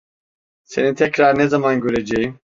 [0.63, 2.39] Seni tekrar ne zaman göreceğim?